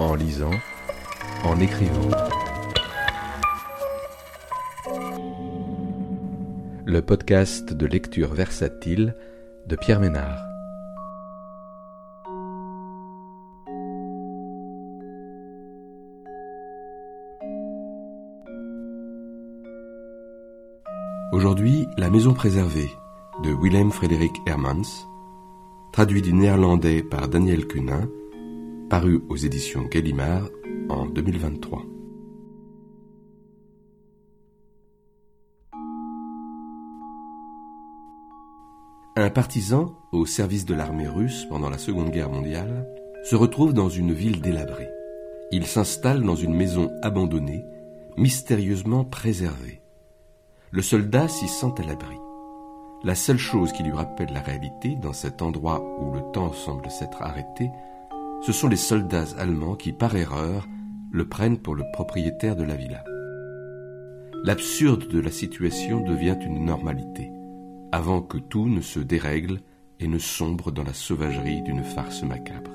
en 0.00 0.14
lisant, 0.14 0.52
en 1.44 1.58
écrivant. 1.60 2.10
Le 6.84 7.00
podcast 7.00 7.72
de 7.72 7.86
lecture 7.86 8.32
versatile 8.32 9.14
de 9.66 9.76
Pierre 9.76 10.00
Ménard. 10.00 10.38
Aujourd'hui, 21.32 21.86
La 21.98 22.08
Maison 22.08 22.34
préservée 22.34 22.90
de 23.44 23.50
Willem 23.50 23.90
Frederik 23.90 24.32
Hermans, 24.46 25.06
traduit 25.92 26.22
du 26.22 26.32
néerlandais 26.32 27.02
par 27.02 27.28
Daniel 27.28 27.66
Cunin, 27.66 28.08
paru 28.88 29.22
aux 29.28 29.36
éditions 29.36 29.82
Gallimard 29.82 30.48
en 30.88 31.06
2023. 31.06 31.82
Un 39.16 39.30
partisan 39.30 39.94
au 40.12 40.24
service 40.24 40.64
de 40.64 40.74
l'armée 40.74 41.08
russe 41.08 41.44
pendant 41.50 41.68
la 41.68 41.76
Seconde 41.76 42.10
Guerre 42.10 42.30
mondiale 42.30 42.88
se 43.24 43.36
retrouve 43.36 43.74
dans 43.74 43.90
une 43.90 44.12
ville 44.12 44.40
délabrée. 44.40 44.88
Il 45.50 45.66
s'installe 45.66 46.22
dans 46.22 46.36
une 46.36 46.54
maison 46.54 46.90
abandonnée, 47.02 47.64
mystérieusement 48.16 49.04
préservée. 49.04 49.82
Le 50.70 50.82
soldat 50.82 51.28
s'y 51.28 51.48
sent 51.48 51.74
à 51.78 51.82
l'abri. 51.82 52.16
La 53.04 53.14
seule 53.14 53.38
chose 53.38 53.72
qui 53.72 53.82
lui 53.82 53.92
rappelle 53.92 54.32
la 54.32 54.40
réalité 54.40 54.96
dans 55.02 55.12
cet 55.12 55.42
endroit 55.42 55.82
où 56.00 56.12
le 56.12 56.22
temps 56.32 56.52
semble 56.52 56.90
s'être 56.90 57.22
arrêté, 57.22 57.70
ce 58.42 58.52
sont 58.52 58.68
les 58.68 58.76
soldats 58.76 59.36
allemands 59.38 59.74
qui, 59.74 59.92
par 59.92 60.14
erreur, 60.16 60.66
le 61.12 61.28
prennent 61.28 61.58
pour 61.58 61.74
le 61.74 61.84
propriétaire 61.92 62.56
de 62.56 62.64
la 62.64 62.76
villa. 62.76 63.02
L'absurde 64.44 65.08
de 65.08 65.20
la 65.20 65.30
situation 65.30 66.00
devient 66.00 66.36
une 66.40 66.64
normalité, 66.64 67.30
avant 67.92 68.22
que 68.22 68.38
tout 68.38 68.68
ne 68.68 68.80
se 68.80 69.00
dérègle 69.00 69.60
et 70.00 70.06
ne 70.06 70.18
sombre 70.18 70.70
dans 70.70 70.84
la 70.84 70.94
sauvagerie 70.94 71.62
d'une 71.62 71.82
farce 71.82 72.22
macabre. 72.22 72.70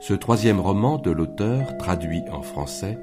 Ce 0.00 0.14
troisième 0.14 0.60
roman 0.60 0.96
de 0.96 1.10
l'auteur, 1.10 1.76
traduit 1.76 2.22
en 2.30 2.40
français, 2.40 2.98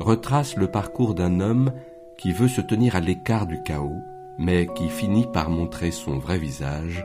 retrace 0.00 0.56
le 0.56 0.68
parcours 0.68 1.14
d'un 1.14 1.40
homme 1.40 1.72
qui 2.16 2.32
veut 2.32 2.48
se 2.48 2.60
tenir 2.60 2.96
à 2.96 3.00
l'écart 3.00 3.46
du 3.46 3.62
chaos, 3.62 4.00
mais 4.38 4.66
qui 4.76 4.88
finit 4.88 5.26
par 5.32 5.50
montrer 5.50 5.90
son 5.90 6.18
vrai 6.18 6.38
visage, 6.38 7.04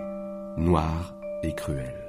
noir 0.57 1.15
et 1.43 1.53
cruel. 1.53 2.06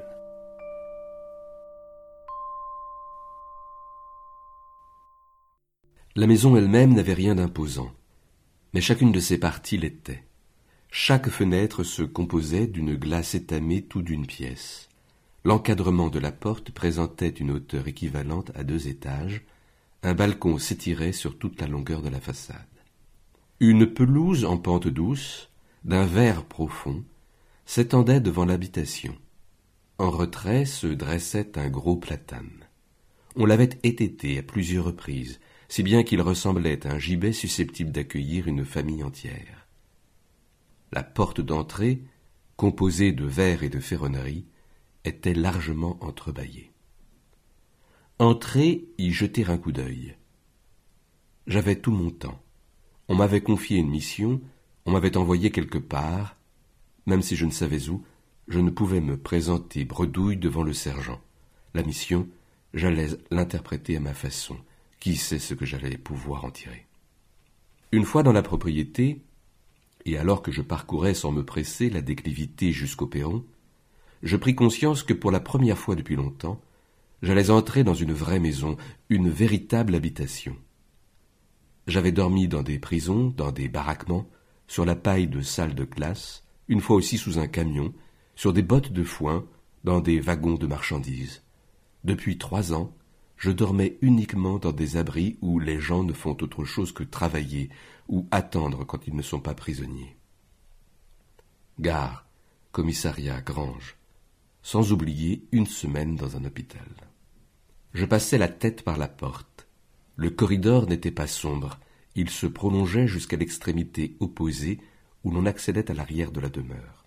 La 6.19 6.27
maison 6.27 6.56
elle-même 6.56 6.94
n'avait 6.94 7.14
rien 7.14 7.36
d'imposant, 7.36 7.92
mais 8.74 8.80
chacune 8.80 9.12
de 9.12 9.20
ses 9.20 9.38
parties 9.38 9.78
l'était. 9.78 10.24
Chaque 10.91 11.28
fenêtre 11.28 11.84
se 11.84 12.02
composait 12.02 12.66
d'une 12.66 12.97
glace 12.97 13.36
étamée 13.36 13.83
tout 13.83 14.02
d'une 14.02 14.27
pièce. 14.27 14.89
L'encadrement 15.44 16.08
de 16.08 16.19
la 16.19 16.33
porte 16.33 16.72
présentait 16.72 17.28
une 17.28 17.52
hauteur 17.52 17.86
équivalente 17.86 18.50
à 18.56 18.64
deux 18.64 18.89
étages, 18.89 19.42
un 20.02 20.14
balcon 20.14 20.58
s'étirait 20.58 21.12
sur 21.12 21.39
toute 21.39 21.61
la 21.61 21.69
longueur 21.69 22.02
de 22.02 22.08
la 22.08 22.20
façade. 22.20 22.66
Une 23.61 23.86
pelouse 23.86 24.44
en 24.44 24.56
pente 24.56 24.89
douce, 24.89 25.50
d'un 25.84 26.05
vert 26.05 26.42
profond, 26.46 27.05
s'étendait 27.64 28.19
devant 28.19 28.44
l'habitation. 28.44 29.14
En 29.98 30.11
retrait 30.11 30.64
se 30.64 30.89
dressait 30.89 31.56
un 31.56 31.69
gros 31.69 31.94
platane. 31.94 32.64
On 33.36 33.46
l'avait 33.46 33.78
étêté 33.84 34.36
à 34.41 34.42
plusieurs 34.42 34.86
reprises, 34.86 35.39
si 35.68 35.83
bien 35.83 36.02
qu'il 36.02 36.20
ressemblait 36.20 36.86
à 36.86 36.92
un 36.92 36.98
gibet 36.98 37.33
susceptible 37.33 37.90
d'accueillir 37.90 38.48
une 38.48 38.64
famille 38.64 39.05
entière. 39.05 39.68
La 40.92 41.02
porte 41.02 41.40
d'entrée, 41.40 42.02
composée 42.56 43.12
de 43.12 43.24
verre 43.24 43.62
et 43.62 43.68
de 43.68 43.79
ferronnerie, 43.79 44.46
était 45.05 45.34
largement 45.34 46.02
entrebâillée. 46.02 46.73
Entrer, 48.18 48.89
y 48.98 49.12
jeter 49.12 49.45
un 49.46 49.58
coup 49.58 49.73
d'œil. 49.73 50.17
J'avais 51.46 51.77
tout 51.77 51.92
mon 51.92 52.11
temps. 52.11 52.42
On 53.08 53.14
m'avait 53.14 53.42
confié 53.42 53.79
une 53.79 53.90
mission, 53.90 54.40
on 54.86 54.92
m'avait 54.92 55.17
envoyé 55.17 55.50
quelque 55.50 55.79
part, 55.79 56.36
même 57.06 57.23
si 57.23 57.36
je 57.36 57.46
ne 57.46 57.50
savais 57.50 57.89
où, 57.89 58.05
je 58.48 58.61
ne 58.61 58.70
pouvais 58.70 59.00
me 59.00 59.17
présenter 59.17 59.85
bredouille 59.85 60.36
devant 60.36 60.62
le 60.62 60.73
sergent. 60.73 61.20
La 61.74 61.83
mission, 61.83 62.29
j'allais 62.74 63.08
l'interpréter 63.30 63.96
à 63.96 64.00
ma 64.00 64.14
façon, 64.14 64.56
qui 65.01 65.17
sait 65.17 65.39
ce 65.39 65.55
que 65.55 65.67
j'allais 65.67 65.98
pouvoir 65.98 66.45
en 66.45 66.51
tirer? 66.51 66.86
Une 67.92 68.05
fois 68.05 68.23
dans 68.23 68.33
la 68.33 68.42
propriété, 68.42 69.23
et 70.05 70.19
alors 70.19 70.42
que 70.42 70.53
je 70.53 70.63
parcourais 70.63 71.14
sans 71.14 71.33
me 71.33 71.45
presser 71.45 71.91
la 71.91 72.03
déclivité 72.03 72.73
jusqu'au 72.73 73.07
perron, 73.07 73.45
je 74.23 74.36
pris 74.36 74.55
conscience 74.55 75.03
que 75.03 75.14
pour 75.14 75.31
la 75.31 75.41
première 75.41 75.79
fois 75.79 75.95
depuis 75.95 76.17
longtemps, 76.17 76.61
j'allais 77.23 77.51
entrer 77.51 77.85
dans 77.85 77.95
une 77.95 78.13
vraie 78.13 78.41
maison, 78.41 78.77
une 79.09 79.29
véritable 79.29 79.95
habitation. 79.95 80.57
J'avais 81.86 82.13
dormi 82.13 82.48
dans 82.48 82.63
des 82.63 82.79
prisons, 82.79 83.33
dans 83.36 83.53
des 83.53 83.69
baraquements, 83.69 84.29
sur 84.67 84.85
la 84.85 84.97
paille 84.97 85.29
de 85.29 85.41
salles 85.41 85.75
de 85.75 85.85
classe, 85.85 86.45
une 86.69 86.80
fois 86.80 86.97
aussi 86.97 87.17
sous 87.17 87.39
un 87.39 87.47
camion, 87.47 87.95
sur 88.36 88.53
des 88.53 88.63
bottes 88.63 88.92
de 88.92 89.05
foin, 89.05 89.47
dans 89.85 90.01
des 90.01 90.20
wagons 90.20 90.55
de 90.55 90.67
marchandises. 90.67 91.42
Depuis 92.05 92.36
trois 92.36 92.73
ans, 92.73 92.92
je 93.38 93.52
dormais 93.52 93.96
uniquement 94.02 94.58
dans 94.58 94.72
des 94.72 94.96
abris 94.96 95.38
où 95.40 95.60
les 95.60 95.80
gens 95.80 96.02
ne 96.02 96.12
font 96.12 96.36
autre 96.40 96.64
chose 96.64 96.92
que 96.92 97.04
travailler 97.04 97.70
ou 98.08 98.26
attendre 98.32 98.84
quand 98.84 99.06
ils 99.06 99.14
ne 99.14 99.22
sont 99.22 99.40
pas 99.40 99.54
prisonniers. 99.54 100.16
Gare, 101.78 102.26
commissariat, 102.72 103.40
grange, 103.40 103.96
sans 104.62 104.92
oublier 104.92 105.46
une 105.52 105.66
semaine 105.66 106.16
dans 106.16 106.36
un 106.36 106.44
hôpital. 106.44 106.88
Je 107.94 108.04
passais 108.04 108.38
la 108.38 108.48
tête 108.48 108.82
par 108.82 108.98
la 108.98 109.08
porte. 109.08 109.68
Le 110.16 110.30
corridor 110.30 110.88
n'était 110.88 111.12
pas 111.12 111.28
sombre, 111.28 111.78
il 112.16 112.30
se 112.30 112.46
prolongeait 112.46 113.06
jusqu'à 113.06 113.36
l'extrémité 113.36 114.16
opposée 114.18 114.80
où 115.22 115.30
l'on 115.30 115.46
accédait 115.46 115.90
à 115.90 115.94
l'arrière 115.94 116.32
de 116.32 116.40
la 116.40 116.48
demeure. 116.48 117.06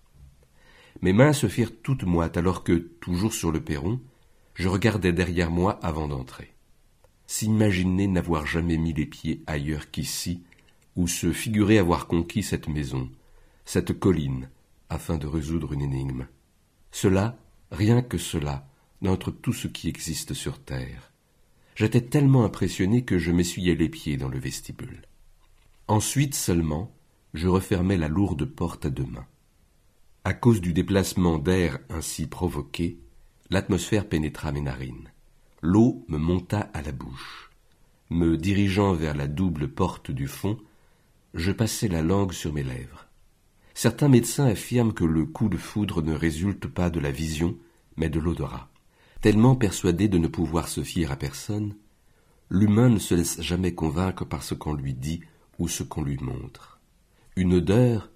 Mes 1.02 1.12
mains 1.12 1.34
se 1.34 1.48
firent 1.48 1.82
toutes 1.82 2.04
moites 2.04 2.38
alors 2.38 2.64
que, 2.64 2.72
toujours 2.72 3.34
sur 3.34 3.52
le 3.52 3.62
perron, 3.62 4.00
je 4.54 4.68
regardais 4.68 5.12
derrière 5.12 5.50
moi 5.50 5.78
avant 5.82 6.08
d'entrer. 6.08 6.52
S'imaginer 7.26 8.06
n'avoir 8.06 8.46
jamais 8.46 8.76
mis 8.76 8.92
les 8.92 9.06
pieds 9.06 9.42
ailleurs 9.46 9.90
qu'ici, 9.90 10.42
ou 10.96 11.08
se 11.08 11.32
figurer 11.32 11.78
avoir 11.78 12.06
conquis 12.06 12.42
cette 12.42 12.68
maison, 12.68 13.10
cette 13.64 13.98
colline, 13.98 14.50
afin 14.90 15.16
de 15.16 15.26
résoudre 15.26 15.72
une 15.72 15.82
énigme. 15.82 16.26
Cela, 16.90 17.38
rien 17.70 18.02
que 18.02 18.18
cela, 18.18 18.68
d'entre 19.00 19.30
tout 19.30 19.54
ce 19.54 19.68
qui 19.68 19.88
existe 19.88 20.34
sur 20.34 20.58
terre. 20.58 21.12
J'étais 21.74 22.02
tellement 22.02 22.44
impressionné 22.44 23.02
que 23.04 23.18
je 23.18 23.32
m'essuyais 23.32 23.74
les 23.74 23.88
pieds 23.88 24.18
dans 24.18 24.28
le 24.28 24.38
vestibule. 24.38 25.02
Ensuite 25.88 26.34
seulement, 26.34 26.94
je 27.32 27.48
refermai 27.48 27.96
la 27.96 28.08
lourde 28.08 28.44
porte 28.44 28.84
à 28.84 28.90
deux 28.90 29.06
mains. 29.06 29.26
À 30.24 30.34
cause 30.34 30.60
du 30.60 30.72
déplacement 30.72 31.38
d'air 31.38 31.78
ainsi 31.88 32.26
provoqué, 32.26 32.98
L'atmosphère 33.52 34.08
pénétra 34.08 34.50
mes 34.50 34.62
narines. 34.62 35.10
L'eau 35.60 36.06
me 36.08 36.16
monta 36.16 36.70
à 36.72 36.80
la 36.80 36.90
bouche. 36.90 37.50
Me 38.08 38.38
dirigeant 38.38 38.94
vers 38.94 39.14
la 39.14 39.26
double 39.26 39.68
porte 39.68 40.10
du 40.10 40.26
fond, 40.26 40.58
je 41.34 41.52
passai 41.52 41.88
la 41.88 42.00
langue 42.00 42.32
sur 42.32 42.54
mes 42.54 42.62
lèvres. 42.62 43.08
Certains 43.74 44.08
médecins 44.08 44.46
affirment 44.46 44.94
que 44.94 45.04
le 45.04 45.26
coup 45.26 45.50
de 45.50 45.58
foudre 45.58 46.00
ne 46.00 46.14
résulte 46.14 46.66
pas 46.66 46.88
de 46.88 46.98
la 46.98 47.10
vision, 47.10 47.54
mais 47.98 48.08
de 48.08 48.18
l'odorat. 48.18 48.70
Tellement 49.20 49.54
persuadé 49.54 50.08
de 50.08 50.16
ne 50.16 50.28
pouvoir 50.28 50.68
se 50.68 50.82
fier 50.82 51.12
à 51.12 51.16
personne, 51.16 51.74
l'humain 52.48 52.88
ne 52.88 52.98
se 52.98 53.14
laisse 53.14 53.42
jamais 53.42 53.74
convaincre 53.74 54.24
par 54.24 54.44
ce 54.44 54.54
qu'on 54.54 54.72
lui 54.72 54.94
dit 54.94 55.20
ou 55.58 55.68
ce 55.68 55.82
qu'on 55.82 56.02
lui 56.02 56.16
montre. 56.16 56.80
Une 57.36 57.52
odeur, 57.52 58.08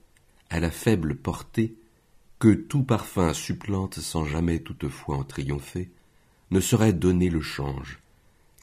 à 0.48 0.60
la 0.60 0.70
faible 0.70 1.14
portée, 1.14 1.76
que 2.38 2.52
tout 2.52 2.82
parfum 2.82 3.32
supplante 3.32 4.00
sans 4.00 4.24
jamais 4.24 4.60
toutefois 4.60 5.16
en 5.16 5.24
triompher, 5.24 5.90
ne 6.50 6.60
saurait 6.60 6.92
donner 6.92 7.30
le 7.30 7.40
change, 7.40 8.00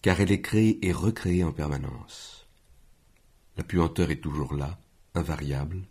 car 0.02 0.22
elle 0.22 0.32
est 0.32 0.42
créée 0.42 0.80
et 0.86 0.92
recréée 0.92 1.44
en 1.44 1.52
permanence. 1.52 2.48
La 3.58 3.64
puanteur 3.64 4.12
est 4.12 4.22
toujours 4.22 4.54
là, 4.54 4.80
invariable. 5.16 5.82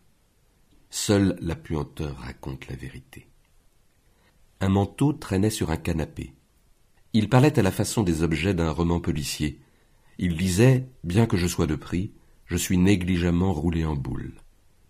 Seule 0.90 1.36
la 1.40 1.56
puanteur 1.56 2.16
raconte 2.18 2.68
la 2.68 2.76
vérité. 2.76 3.26
Un 4.60 4.68
manteau 4.68 5.12
traînait 5.12 5.50
sur 5.50 5.70
un 5.70 5.76
canapé. 5.76 6.34
Il 7.12 7.28
parlait 7.28 7.58
à 7.58 7.62
la 7.62 7.72
façon 7.72 8.02
des 8.02 8.22
objets 8.22 8.54
d'un 8.54 8.70
roman 8.70 9.00
policier. 9.00 9.60
Il 10.18 10.36
disait, 10.36 10.86
bien 11.04 11.26
que 11.26 11.36
je 11.36 11.46
sois 11.46 11.66
de 11.66 11.74
prix, 11.74 12.12
je 12.46 12.56
suis 12.56 12.78
négligemment 12.78 13.52
roulé 13.52 13.84
en 13.84 13.96
boule. 13.96 14.32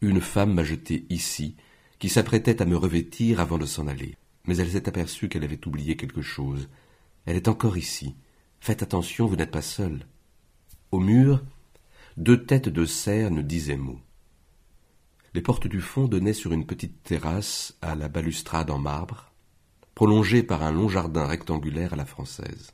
Une 0.00 0.20
femme 0.20 0.54
m'a 0.54 0.64
jeté 0.64 1.06
ici, 1.10 1.56
qui 2.02 2.08
s'apprêtait 2.08 2.60
à 2.60 2.64
me 2.64 2.76
revêtir 2.76 3.38
avant 3.38 3.58
de 3.58 3.64
s'en 3.64 3.86
aller. 3.86 4.16
Mais 4.44 4.56
elle 4.56 4.72
s'est 4.72 4.88
aperçue 4.88 5.28
qu'elle 5.28 5.44
avait 5.44 5.68
oublié 5.68 5.96
quelque 5.96 6.20
chose, 6.20 6.68
Elle 7.26 7.36
est 7.36 7.46
encore 7.46 7.76
ici. 7.78 8.16
Faites 8.58 8.82
attention, 8.82 9.28
vous 9.28 9.36
n'êtes 9.36 9.52
pas 9.52 9.62
seul. 9.62 10.04
Au 10.90 10.98
mur, 10.98 11.44
deux 12.16 12.44
têtes 12.44 12.68
de 12.68 12.86
cerf 12.86 13.30
ne 13.30 13.40
disaient 13.40 13.76
mot. 13.76 14.00
Les 15.32 15.42
portes 15.42 15.68
du 15.68 15.80
fond 15.80 16.08
donnaient 16.08 16.32
sur 16.32 16.52
une 16.52 16.66
petite 16.66 17.04
terrasse 17.04 17.78
à 17.82 17.94
la 17.94 18.08
balustrade 18.08 18.72
en 18.72 18.80
marbre, 18.80 19.30
prolongée 19.94 20.42
par 20.42 20.64
un 20.64 20.72
long 20.72 20.88
jardin 20.88 21.24
rectangulaire 21.24 21.92
à 21.92 21.96
la 21.96 22.04
française. 22.04 22.72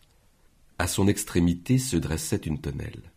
À 0.79 0.87
son 0.87 1.07
extrémité 1.07 1.77
se 1.77 1.99
dressait 1.99 2.37
une 2.37 2.63
tonnelle. 2.63 3.13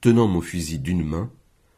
Tenant 0.00 0.26
mon 0.26 0.40
fusil 0.40 0.80
d'une 0.80 1.04
main, 1.04 1.30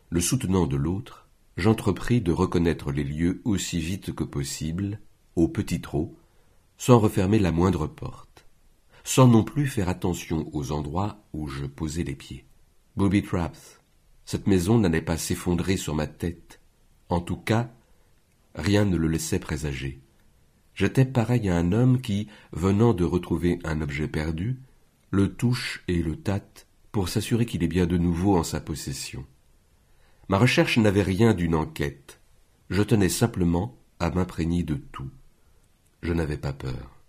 le 0.08 0.23
soutenant 0.23 0.67
de 0.67 0.76
l'autre, 0.76 1.24
j'entrepris 1.56 2.21
de 2.21 2.33
reconnaître 2.33 2.93
les 2.93 3.05
lieux 3.05 3.41
aussi 3.45 3.79
vite 3.79 4.15
que 4.15 4.25
possible, 4.25 5.01
au 5.37 5.49
petit 5.49 5.81
trot, 5.81 6.17
sans 6.79 6.99
refermer 6.99 7.39
la 7.39 7.53
moindre 7.53 7.87
porte, 7.87 8.47
sans 9.05 9.29
non 9.29 9.45
plus 9.45 9.67
faire 9.67 9.89
attention 9.89 10.49
aux 10.53 10.73
endroits 10.73 11.25
où 11.33 11.49
je 11.49 11.67
posais 11.67 12.05
les 12.05 12.17
pieds. 12.17 12.45
Booby 12.97 13.23
traps. 13.23 13.81
Cette 14.25 14.47
maison 14.47 14.79
n'allait 14.79 15.03
pas 15.03 15.19
s'effondrer 15.19 15.77
sur 15.77 15.95
ma 15.95 16.06
tête. 16.06 16.61
En 17.09 17.21
tout 17.21 17.37
cas, 17.37 17.71
rien 18.55 18.85
ne 18.85 18.97
le 18.97 19.09
laissait 19.09 19.39
présager. 19.39 20.01
J'étais 20.75 21.05
pareil 21.05 21.49
à 21.49 21.56
un 21.56 21.73
homme 21.73 22.01
qui, 22.01 22.29
venant 22.53 22.95
de 22.95 23.05
retrouver 23.05 23.59
un 23.65 23.81
objet 23.81 24.09
perdu, 24.09 24.59
le 25.11 25.35
touche 25.35 25.85
et 25.87 26.03
le 26.03 26.17
tâte 26.17 26.67
pour 26.91 27.09
s'assurer 27.09 27.47
qu'il 27.47 27.62
est 27.62 27.69
bien 27.69 27.87
de 27.87 27.99
nouveau 27.99 28.37
en 28.37 28.43
sa 28.43 28.61
possession. 28.61 29.25
Ma 30.29 30.38
recherche 30.38 30.79
n'avait 30.79 31.03
rien 31.03 31.35
d'une 31.35 31.55
enquête. 31.55 32.21
Je 32.71 32.82
tenais 32.82 33.09
simplement 33.09 33.76
à 34.00 34.11
m'imprégner 34.11 34.62
de 34.62 34.75
tout. 34.75 35.11
Je 36.03 36.12
n'avais 36.12 36.38
pas 36.38 36.53
peur. 36.53 37.00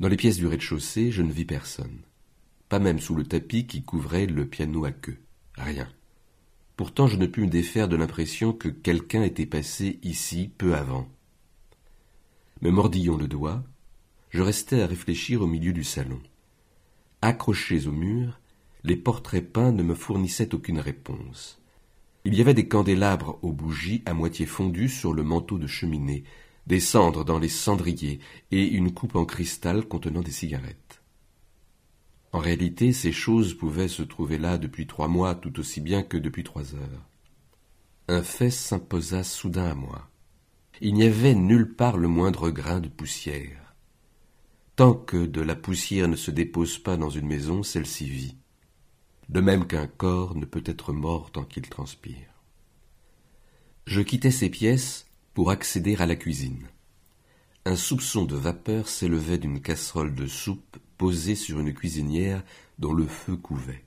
Dans 0.00 0.08
les 0.08 0.16
pièces 0.16 0.38
du 0.38 0.46
rez-de-chaussée, 0.46 1.12
je 1.12 1.22
ne 1.22 1.32
vis 1.32 1.44
personne. 1.44 2.00
Pas 2.68 2.80
même 2.80 2.98
sous 2.98 3.14
le 3.14 3.24
tapis 3.24 3.66
qui 3.66 3.82
couvrait 3.82 4.26
le 4.26 4.46
piano 4.46 4.84
à 4.84 4.90
queue. 4.92 5.18
Rien. 5.56 5.88
Pourtant, 6.76 7.06
je 7.06 7.16
ne 7.16 7.26
pus 7.26 7.42
me 7.42 7.48
défaire 7.48 7.86
de 7.86 7.96
l'impression 7.96 8.52
que 8.52 8.68
quelqu'un 8.68 9.22
était 9.22 9.46
passé 9.46 10.00
ici 10.02 10.50
peu 10.58 10.74
avant. 10.74 11.08
Me 12.60 12.70
mordillant 12.70 13.16
le 13.16 13.28
doigt, 13.28 13.62
je 14.30 14.42
restai 14.42 14.82
à 14.82 14.86
réfléchir 14.86 15.42
au 15.42 15.46
milieu 15.46 15.72
du 15.72 15.84
salon. 15.84 16.20
Accrochés 17.22 17.86
au 17.86 17.92
mur, 17.92 18.40
les 18.82 18.96
portraits 18.96 19.52
peints 19.52 19.72
ne 19.72 19.84
me 19.84 19.94
fournissaient 19.94 20.54
aucune 20.54 20.80
réponse. 20.80 21.60
Il 22.26 22.34
y 22.34 22.40
avait 22.40 22.54
des 22.54 22.68
candélabres 22.68 23.38
aux 23.42 23.52
bougies 23.52 24.02
à 24.06 24.14
moitié 24.14 24.46
fondues 24.46 24.88
sur 24.88 25.12
le 25.12 25.22
manteau 25.22 25.58
de 25.58 25.66
cheminée, 25.66 26.24
des 26.66 26.80
cendres 26.80 27.22
dans 27.22 27.38
les 27.38 27.50
cendriers 27.50 28.18
et 28.50 28.66
une 28.66 28.94
coupe 28.94 29.16
en 29.16 29.26
cristal 29.26 29.84
contenant 29.86 30.22
des 30.22 30.30
cigarettes. 30.30 31.02
En 32.32 32.38
réalité, 32.38 32.94
ces 32.94 33.12
choses 33.12 33.52
pouvaient 33.52 33.88
se 33.88 34.02
trouver 34.02 34.38
là 34.38 34.56
depuis 34.56 34.86
trois 34.86 35.06
mois 35.06 35.34
tout 35.34 35.60
aussi 35.60 35.82
bien 35.82 36.02
que 36.02 36.16
depuis 36.16 36.44
trois 36.44 36.74
heures. 36.74 37.08
Un 38.08 38.22
fait 38.22 38.50
s'imposa 38.50 39.22
soudain 39.22 39.66
à 39.66 39.74
moi. 39.74 40.10
Il 40.80 40.94
n'y 40.94 41.04
avait 41.04 41.34
nulle 41.34 41.74
part 41.74 41.98
le 41.98 42.08
moindre 42.08 42.50
grain 42.50 42.80
de 42.80 42.88
poussière. 42.88 43.74
Tant 44.76 44.94
que 44.94 45.26
de 45.26 45.42
la 45.42 45.54
poussière 45.54 46.08
ne 46.08 46.16
se 46.16 46.30
dépose 46.30 46.78
pas 46.78 46.96
dans 46.96 47.10
une 47.10 47.26
maison, 47.26 47.62
celle-ci 47.62 48.08
vit 48.08 48.36
de 49.28 49.40
même 49.40 49.66
qu'un 49.66 49.86
corps 49.86 50.36
ne 50.36 50.44
peut 50.44 50.62
être 50.66 50.92
mort 50.92 51.30
tant 51.30 51.44
qu'il 51.44 51.68
transpire. 51.68 52.34
Je 53.86 54.00
quittai 54.00 54.30
ces 54.30 54.50
pièces 54.50 55.06
pour 55.34 55.50
accéder 55.50 55.96
à 55.96 56.06
la 56.06 56.16
cuisine. 56.16 56.66
Un 57.66 57.76
soupçon 57.76 58.24
de 58.24 58.36
vapeur 58.36 58.88
s'élevait 58.88 59.38
d'une 59.38 59.60
casserole 59.60 60.14
de 60.14 60.26
soupe 60.26 60.78
posée 60.98 61.34
sur 61.34 61.60
une 61.60 61.72
cuisinière 61.72 62.42
dont 62.78 62.92
le 62.92 63.06
feu 63.06 63.36
couvait. 63.36 63.84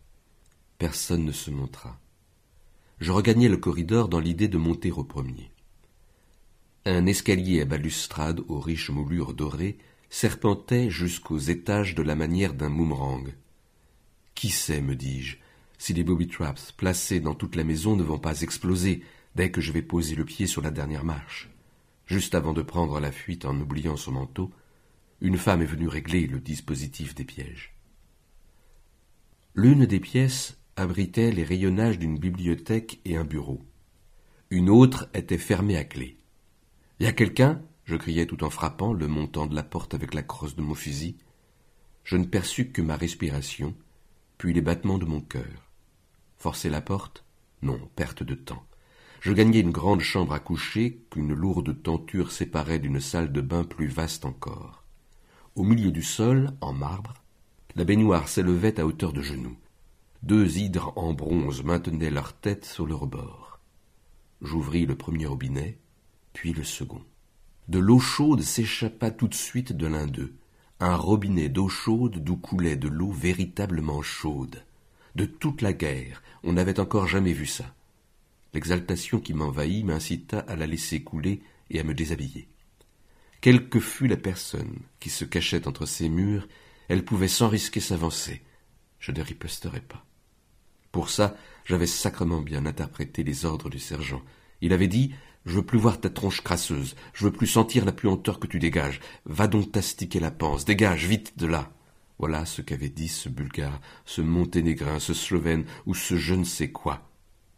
Personne 0.78 1.26
ne 1.26 1.32
se 1.32 1.52
montra. 1.52 2.00
Je 3.00 3.12
regagnai 3.12 3.48
le 3.48 3.58
corridor 3.58 4.10
dans 4.10 4.20
l'idée 4.20 4.48
de 4.48 4.58
monter 4.58 4.92
au 4.92 5.04
premier. 5.04 5.52
Un 6.86 7.06
escalier 7.06 7.62
à 7.62 7.66
balustrade 7.66 8.42
aux 8.48 8.60
riches 8.60 8.90
moulures 8.90 9.34
dorées 9.34 9.78
serpentait 10.10 10.90
jusqu'aux 10.90 11.38
étages 11.38 11.96
de 11.96 12.02
la 12.02 12.16
manière 12.16 12.54
d'un 12.54 12.70
boomerang. 12.70 13.34
Qui 14.38 14.50
sait, 14.50 14.82
me 14.82 14.96
dis-je, 14.96 15.38
si 15.80 15.96
les 15.96 16.04
booby 16.04 16.28
traps 16.28 16.72
placés 16.74 17.20
dans 17.20 17.34
toute 17.34 17.56
la 17.56 17.64
maison 17.64 17.96
ne 17.96 18.04
vont 18.04 18.20
pas 18.20 18.42
exploser 18.42 19.02
dès 19.34 19.50
que 19.50 19.62
je 19.62 19.72
vais 19.72 19.82
poser 19.82 20.14
le 20.14 20.26
pied 20.26 20.46
sur 20.46 20.62
la 20.62 20.70
dernière 20.70 21.04
marche. 21.04 21.50
Juste 22.06 22.36
avant 22.36 22.54
de 22.54 22.62
prendre 22.62 23.00
la 23.00 23.12
fuite 23.12 23.46
en 23.46 23.60
oubliant 23.60 23.98
son 23.98 24.12
manteau, 24.12 24.52
une 25.22 25.38
femme 25.38 25.64
est 25.64 25.66
venue 25.66 25.88
régler 25.88 26.28
le 26.28 26.40
dispositif 26.40 27.16
des 27.16 27.24
pièges. 27.24 27.74
L'une 29.56 29.88
des 29.88 30.00
pièces 30.00 30.60
abritait 30.76 31.32
les 31.32 31.44
rayonnages 31.44 31.98
d'une 31.98 32.20
bibliothèque 32.20 33.00
et 33.06 33.18
un 33.18 33.26
bureau. 33.26 33.66
Une 34.52 34.70
autre 34.70 35.10
était 35.16 35.40
fermée 35.40 35.78
à 35.78 35.84
clé. 35.84 36.16
Y 37.00 37.08
a 37.08 37.12
quelqu'un? 37.12 37.64
je 37.86 37.96
criai 37.96 38.28
tout 38.28 38.44
en 38.44 38.52
frappant 38.52 38.94
le 38.94 39.08
montant 39.08 39.48
de 39.48 39.56
la 39.56 39.64
porte 39.64 39.96
avec 39.96 40.14
la 40.14 40.22
crosse 40.22 40.56
de 40.56 40.62
mon 40.62 40.76
fusil. 40.76 41.18
Je 42.04 42.18
ne 42.18 42.26
perçus 42.26 42.70
que 42.70 42.84
ma 42.84 42.98
respiration 42.98 43.74
puis 44.38 44.54
les 44.54 44.62
battements 44.62 44.98
de 44.98 45.06
mon 45.06 45.22
cœur. 45.22 45.72
Forcer 46.38 46.70
la 46.70 46.82
porte? 46.82 47.24
Non, 47.62 47.80
perte 47.96 48.24
de 48.24 48.36
temps. 48.36 48.64
Je 49.20 49.34
gagnai 49.34 49.60
une 49.60 49.72
grande 49.72 50.02
chambre 50.02 50.34
à 50.34 50.40
coucher 50.40 51.02
qu'une 51.10 51.34
lourde 51.34 51.82
tenture 51.82 52.32
séparait 52.32 52.80
d'une 52.80 53.00
salle 53.00 53.32
de 53.32 53.42
bain 53.42 53.64
plus 53.64 53.88
vaste 53.88 54.26
encore. 54.26 54.84
Au 55.56 55.64
milieu 55.64 55.92
du 55.92 56.04
sol, 56.04 56.52
en 56.62 56.72
marbre, 56.72 57.16
la 57.76 57.84
baignoire 57.84 58.28
s'élevait 58.28 58.80
à 58.80 58.86
hauteur 58.86 59.12
de 59.12 59.22
genoux. 59.22 59.58
Deux 60.22 60.58
hydres 60.58 60.94
en 60.96 61.14
bronze 61.14 61.64
maintenaient 61.64 62.12
leur 62.12 62.34
tête 62.34 62.66
sur 62.66 62.86
le 62.86 62.94
rebord. 62.94 63.60
J'ouvris 64.42 64.86
le 64.86 64.96
premier 64.96 65.26
robinet, 65.26 65.80
puis 66.34 66.54
le 66.54 66.64
second. 66.64 67.04
De 67.68 67.80
l'eau 67.80 68.00
chaude 68.00 68.42
s'échappa 68.42 69.10
tout 69.10 69.28
de 69.28 69.34
suite 69.34 69.74
de 69.74 69.88
l'un 69.88 70.06
d'eux 70.06 70.36
un 70.80 70.96
robinet 70.96 71.50
d'eau 71.50 71.70
chaude 71.70 72.24
d'où 72.24 72.38
coulait 72.38 72.76
de 72.76 72.88
l'eau 72.88 73.12
véritablement 73.12 74.02
chaude. 74.02 74.64
De 75.16 75.26
toute 75.26 75.62
la 75.62 75.74
guerre, 75.74 76.22
on 76.44 76.54
n'avait 76.54 76.80
encore 76.80 77.08
jamais 77.08 77.34
vu 77.34 77.48
ça. 77.48 77.74
L'exaltation 78.54 79.20
qui 79.20 79.34
m'envahit 79.34 79.84
m'incita 79.84 80.40
à 80.40 80.56
la 80.56 80.68
laisser 80.68 81.02
couler 81.04 81.42
et 81.70 81.80
à 81.80 81.84
me 81.84 81.94
déshabiller. 81.94 82.48
Quelle 83.42 83.70
que 83.70 83.80
fût 83.80 84.08
la 84.08 84.18
personne 84.18 84.80
qui 85.00 85.10
se 85.10 85.26
cachait 85.26 85.68
entre 85.68 85.86
ces 85.86 86.10
murs, 86.10 86.48
elle 86.88 87.04
pouvait 87.04 87.28
sans 87.28 87.50
risquer 87.50 87.80
s'avancer. 87.80 88.42
Je 89.00 89.12
ne 89.12 89.22
riposterais 89.22 89.82
pas. 89.82 90.06
Pour 90.92 91.10
ça, 91.10 91.36
j'avais 91.66 91.88
sacrement 91.88 92.42
bien 92.42 92.66
interprété 92.66 93.24
les 93.24 93.46
ordres 93.46 93.70
du 93.70 93.80
sergent. 93.80 94.22
Il 94.62 94.74
avait 94.74 94.88
dit 94.88 95.14
je 95.48 95.54
veux 95.54 95.66
plus 95.66 95.80
voir 95.80 96.02
ta 96.02 96.10
tronche 96.10 96.42
crasseuse. 96.42 96.98
Je 97.14 97.24
veux 97.24 97.32
plus 97.32 97.48
sentir 97.48 97.86
la 97.86 97.94
puanteur 97.94 98.38
que 98.38 98.48
tu 98.48 98.60
dégages. 98.60 99.00
Va 99.26 99.48
donc 99.48 99.72
t'astiquer 99.72 100.20
la 100.20 100.30
panse. 100.30 100.66
Dégage, 100.66 101.06
vite 101.06 101.40
de 101.40 101.48
là. 101.48 101.72
Voilà 102.20 102.46
ce 102.46 102.62
qu'avait 102.62 102.90
dit 102.90 103.08
ce 103.08 103.30
Bulgare, 103.30 103.80
ce 104.04 104.20
Monténégrin, 104.20 105.00
ce 105.00 105.14
Slovène 105.14 105.64
ou 105.86 105.96
ce 105.96 106.18
je 106.18 106.36
ne 106.36 106.44
sais 106.44 106.72
quoi. 106.72 107.10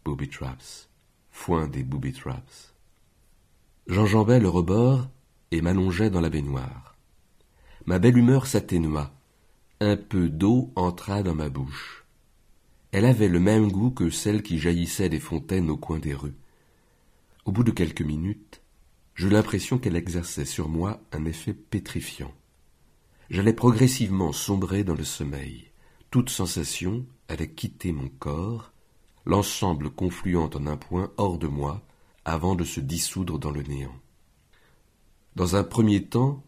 Booby 0.04 0.28
traps. 0.28 0.88
Foin 1.32 1.66
des 1.66 1.82
booby 1.82 2.12
traps. 2.12 2.74
J'enjambais 3.88 4.38
le 4.38 4.48
rebord 4.48 5.08
et 5.50 5.60
m'allongeai 5.60 6.10
dans 6.10 6.20
la 6.20 6.30
baignoire. 6.30 6.94
Ma 7.86 7.98
belle 7.98 8.18
humeur 8.18 8.46
s'atténua. 8.46 9.12
Un 9.80 9.96
peu 9.96 10.28
d'eau 10.28 10.72
entra 10.76 11.24
dans 11.24 11.34
ma 11.34 11.48
bouche. 11.48 12.04
Elle 12.92 13.04
avait 13.04 13.26
le 13.26 13.40
même 13.40 13.72
goût 13.72 13.90
que 13.90 14.10
celle 14.10 14.44
qui 14.44 14.60
jaillissait 14.60 15.08
des 15.08 15.18
fontaines 15.18 15.70
au 15.70 15.76
coin 15.76 15.98
des 15.98 16.14
rues. 16.14 16.36
Au 17.44 17.52
bout 17.52 17.64
de 17.64 17.70
quelques 17.70 18.02
minutes, 18.02 18.62
j'eus 19.14 19.30
l'impression 19.30 19.78
qu'elle 19.78 19.96
exerçait 19.96 20.44
sur 20.44 20.68
moi 20.68 21.00
un 21.12 21.24
effet 21.24 21.54
pétrifiant. 21.54 22.32
J'allais 23.30 23.54
progressivement 23.54 24.32
sombrer 24.32 24.84
dans 24.84 24.94
le 24.94 25.04
sommeil. 25.04 25.70
Toute 26.10 26.30
sensation 26.30 27.06
allait 27.28 27.50
quitter 27.50 27.92
mon 27.92 28.08
corps, 28.08 28.72
l'ensemble 29.24 29.90
confluant 29.90 30.50
en 30.54 30.66
un 30.66 30.76
point 30.76 31.12
hors 31.16 31.38
de 31.38 31.46
moi, 31.46 31.82
avant 32.24 32.54
de 32.54 32.64
se 32.64 32.80
dissoudre 32.80 33.38
dans 33.38 33.50
le 33.50 33.62
néant. 33.62 33.94
Dans 35.36 35.56
un 35.56 35.64
premier 35.64 36.04
temps, 36.04 36.44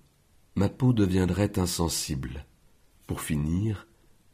ma 0.57 0.69
peau 0.69 0.93
deviendrait 0.93 1.59
insensible. 1.59 2.45
Pour 3.07 3.21
finir, 3.21 3.87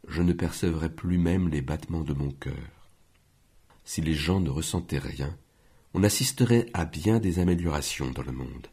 je 0.09 0.23
ne 0.23 0.33
percevrais 0.33 0.93
plus 0.93 1.19
même 1.19 1.49
les 1.49 1.63
battements 1.63 2.03
de 2.03 2.15
mon 2.15 2.31
cœur. 2.31 2.91
Si 3.85 4.01
les 4.01 4.15
gens 4.15 4.41
ne 4.41 4.51
ressentaient 4.51 4.99
rien, 4.99 5.37
on 5.95 6.03
assisterait 6.03 6.67
à 6.75 6.85
bien 6.85 7.19
des 7.19 7.39
améliorations 7.39 8.11
dans 8.11 8.23
le 8.23 8.33
monde. 8.33 8.67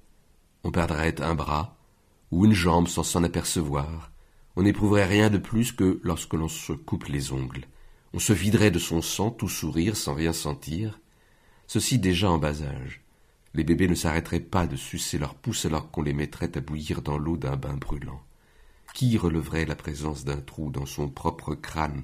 On 0.64 0.72
perdrait 0.72 1.22
un 1.22 1.36
bras 1.36 1.78
ou 2.32 2.46
une 2.46 2.54
jambe 2.54 2.88
sans 2.88 3.04
s'en 3.04 3.24
apercevoir. 3.24 4.12
On 4.56 4.64
n'éprouverait 4.64 5.06
rien 5.06 5.30
de 5.30 5.38
plus 5.38 5.72
que 5.72 6.00
lorsque 6.04 6.34
l'on 6.34 6.48
se 6.48 6.74
coupe 6.74 7.06
les 7.06 7.32
ongles. 7.32 7.66
On 8.14 8.20
se 8.20 8.34
viderait 8.34 8.72
de 8.72 8.80
son 8.80 9.02
sang 9.02 9.30
tout 9.30 9.50
sourire 9.50 9.98
sans 9.98 10.14
rien 10.14 10.34
sentir. 10.34 11.00
Ceci 11.68 12.00
déjà 12.00 12.30
en 12.30 12.38
bas 12.38 12.62
âge. 12.62 13.02
Les 13.54 13.64
bébés 13.64 13.88
ne 13.88 13.96
s'arrêteraient 13.96 14.40
pas 14.40 14.68
de 14.68 14.76
sucer 14.76 15.18
leurs 15.18 15.36
pouces 15.36 15.66
alors 15.66 15.92
qu'on 15.92 16.02
les 16.02 16.14
mettrait 16.14 16.58
à 16.58 16.62
bouillir 16.62 17.02
dans 17.02 17.18
l'eau 17.18 17.38
d'un 17.38 17.56
bain 17.56 17.76
brûlant. 17.76 18.22
Qui 18.94 19.18
releverait 19.18 19.66
la 19.66 19.76
présence 19.76 20.26
d'un 20.26 20.42
trou 20.42 20.72
dans 20.72 20.86
son 20.86 21.10
propre 21.10 21.56
crâne, 21.56 22.04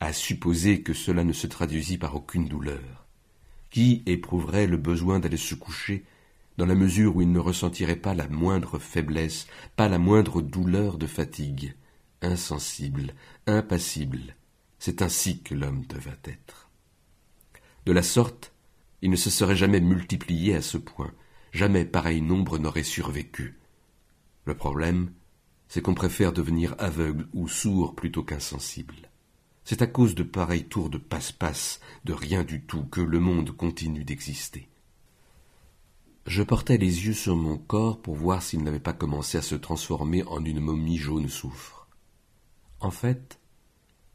à 0.00 0.12
supposer 0.12 0.82
que 0.82 0.94
cela 0.94 1.24
ne 1.24 1.32
se 1.32 1.46
traduisit 1.46 1.98
par 1.98 2.14
aucune 2.14 2.46
douleur? 2.46 3.07
Qui 3.70 4.02
éprouverait 4.06 4.66
le 4.66 4.76
besoin 4.76 5.18
d'aller 5.18 5.36
se 5.36 5.54
coucher 5.54 6.04
dans 6.56 6.66
la 6.66 6.74
mesure 6.74 7.16
où 7.16 7.22
il 7.22 7.30
ne 7.30 7.38
ressentirait 7.38 7.96
pas 7.96 8.14
la 8.14 8.28
moindre 8.28 8.78
faiblesse, 8.78 9.46
pas 9.76 9.88
la 9.88 9.98
moindre 9.98 10.42
douleur 10.42 10.98
de 10.98 11.06
fatigue, 11.06 11.74
insensible, 12.20 13.14
impassible. 13.46 14.34
C'est 14.78 15.02
ainsi 15.02 15.42
que 15.42 15.54
l'homme 15.54 15.84
devait 15.86 16.18
être. 16.24 16.70
De 17.86 17.92
la 17.92 18.02
sorte, 18.02 18.52
il 19.02 19.10
ne 19.10 19.16
se 19.16 19.30
serait 19.30 19.56
jamais 19.56 19.80
multiplié 19.80 20.56
à 20.56 20.62
ce 20.62 20.78
point, 20.78 21.12
jamais 21.52 21.84
pareil 21.84 22.20
nombre 22.20 22.58
n'aurait 22.58 22.82
survécu. 22.82 23.58
Le 24.44 24.56
problème, 24.56 25.12
c'est 25.68 25.82
qu'on 25.82 25.94
préfère 25.94 26.32
devenir 26.32 26.74
aveugle 26.78 27.28
ou 27.32 27.48
sourd 27.48 27.94
plutôt 27.94 28.24
qu'insensible. 28.24 29.07
C'est 29.68 29.82
à 29.82 29.86
cause 29.86 30.14
de 30.14 30.22
pareils 30.22 30.64
tours 30.64 30.88
de 30.88 30.96
passe-passe, 30.96 31.80
de 32.06 32.14
rien 32.14 32.42
du 32.42 32.62
tout, 32.62 32.84
que 32.84 33.02
le 33.02 33.20
monde 33.20 33.50
continue 33.50 34.02
d'exister. 34.02 34.66
Je 36.26 36.42
portais 36.42 36.78
les 36.78 37.04
yeux 37.04 37.12
sur 37.12 37.36
mon 37.36 37.58
corps 37.58 38.00
pour 38.00 38.14
voir 38.14 38.42
s'il 38.42 38.64
n'avait 38.64 38.80
pas 38.80 38.94
commencé 38.94 39.36
à 39.36 39.42
se 39.42 39.54
transformer 39.54 40.22
en 40.22 40.42
une 40.42 40.60
momie 40.60 40.96
jaune 40.96 41.28
soufre. 41.28 41.86
En 42.80 42.90
fait, 42.90 43.40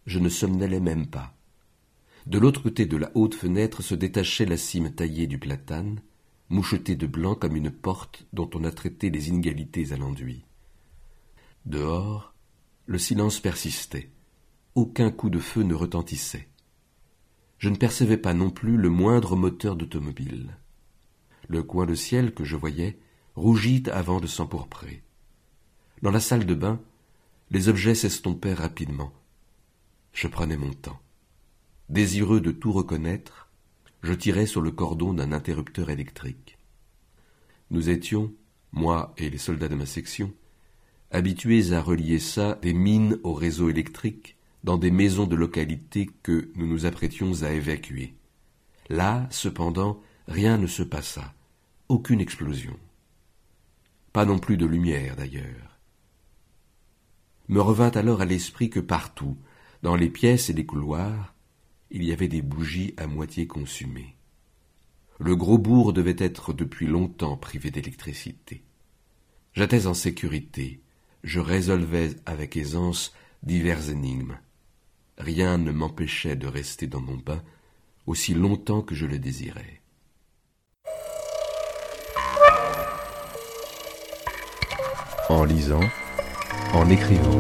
je 0.08 0.18
ne 0.18 0.28
somnolais 0.28 0.80
même 0.80 1.06
pas. 1.06 1.36
De 2.26 2.40
l'autre 2.40 2.64
côté 2.64 2.88
de 2.88 2.98
la 2.98 3.12
haute 3.14 3.36
fenêtre 3.36 3.84
se 3.84 3.94
détachait 3.94 4.48
la 4.48 4.58
cime 4.58 4.92
taillée 4.92 5.28
du 5.28 5.38
platane, 5.38 6.02
mouchetée 6.50 6.96
de 6.96 7.06
blanc 7.06 7.36
comme 7.36 7.56
une 7.56 7.70
porte 7.70 8.26
dont 8.34 8.50
on 8.56 8.64
a 8.64 8.72
traité 8.72 9.12
les 9.12 9.30
inégalités 9.30 9.94
à 9.94 9.98
l'enduit. 9.98 10.46
Dehors, 11.68 12.34
le 12.88 12.98
silence 12.98 13.40
persistait. 13.40 14.10
Aucun 14.76 15.12
coup 15.12 15.30
de 15.30 15.38
feu 15.38 15.62
ne 15.62 15.76
retentissait. 15.76 16.48
Je 17.60 17.70
ne 17.70 17.76
percevais 17.76 18.18
pas 18.18 18.34
non 18.34 18.50
plus 18.50 18.76
le 18.76 18.90
moindre 18.90 19.36
moteur 19.36 19.76
d'automobile. 19.76 20.58
Le 21.48 21.62
coin 21.62 21.86
de 21.86 21.94
ciel 21.94 22.34
que 22.34 22.44
je 22.44 22.56
voyais 22.56 22.98
rougit 23.36 23.84
avant 23.92 24.20
de 24.20 24.26
s'empourprer. 24.26 25.04
Dans 26.02 26.10
la 26.10 26.20
salle 26.20 26.48
de 26.48 26.56
bain, 26.56 26.82
les 27.52 27.70
objets 27.70 27.94
s'estompèrent 27.94 28.58
rapidement. 28.58 29.14
Je 30.12 30.28
prenais 30.28 30.58
mon 30.58 30.74
temps. 30.74 31.00
Désireux 31.90 32.42
de 32.42 32.52
tout 32.52 32.72
reconnaître, 32.72 33.52
je 34.02 34.14
tirais 34.14 34.48
sur 34.48 34.62
le 34.62 34.72
cordon 34.72 35.14
d'un 35.14 35.34
interrupteur 35.34 35.92
électrique. 35.92 36.58
Nous 37.70 37.90
étions, 37.90 38.34
moi 38.72 39.14
et 39.18 39.30
les 39.30 39.38
soldats 39.38 39.70
de 39.70 39.76
ma 39.76 39.86
section, 39.86 40.34
habitués 41.12 41.74
à 41.74 41.82
relier 41.82 42.18
ça 42.18 42.58
des 42.64 42.74
mines 42.74 43.20
au 43.24 43.34
réseau 43.34 43.70
électrique 43.70 44.36
dans 44.64 44.78
des 44.78 44.92
maisons 44.92 45.28
de 45.28 45.36
localité 45.36 46.10
que 46.24 46.52
nous 46.56 46.68
nous 46.68 46.86
apprêtions 46.86 47.44
à 47.44 47.52
évacuer. 47.52 48.16
Là, 48.90 49.28
cependant, 49.30 50.02
rien 50.28 50.58
ne 50.58 50.68
se 50.68 50.84
passa, 50.84 51.34
aucune 51.90 52.22
explosion. 52.22 52.78
Pas 54.14 54.26
non 54.26 54.40
plus 54.40 54.58
de 54.58 54.66
lumière, 54.66 55.16
d'ailleurs. 55.16 55.80
Me 57.48 57.60
revint 57.60 57.92
alors 57.92 58.22
à 58.22 58.26
l'esprit 58.26 58.70
que 58.70 58.80
partout, 58.80 59.38
dans 59.82 59.96
les 59.96 60.10
pièces 60.10 60.50
et 60.50 60.54
les 60.54 60.66
couloirs, 60.66 61.34
il 61.92 62.04
y 62.04 62.14
avait 62.14 62.28
des 62.28 62.42
bougies 62.42 62.94
à 62.98 63.08
moitié 63.08 63.48
consumées. 63.48 64.16
Le 65.20 65.36
gros 65.36 65.58
bourg 65.58 65.94
devait 65.94 66.16
être 66.18 66.54
depuis 66.54 66.88
longtemps 66.88 67.38
privé 67.38 67.70
d'électricité. 67.70 68.64
J'étais 69.54 69.88
en 69.88 69.94
sécurité, 69.94 70.82
je 71.24 71.40
résolvais 71.40 72.16
avec 72.26 72.58
aisance 72.58 73.14
divers 73.44 73.90
énigmes. 73.90 74.38
Rien 75.18 75.58
ne 75.58 75.72
m'empêchait 75.72 76.36
de 76.36 76.48
rester 76.48 76.88
dans 76.88 77.02
mon 77.02 77.18
bain 77.18 77.42
aussi 78.06 78.34
longtemps 78.34 78.82
que 78.82 78.96
je 78.96 79.06
le 79.06 79.20
désirais. 79.20 79.84
en 85.30 85.46
lisant, 85.46 85.82
en 86.74 86.90
écrivant. 86.90 87.40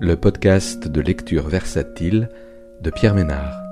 Le 0.00 0.14
podcast 0.14 0.86
de 0.86 1.00
lecture 1.00 1.48
versatile 1.48 2.28
de 2.80 2.90
Pierre 2.90 3.14
Ménard. 3.14 3.67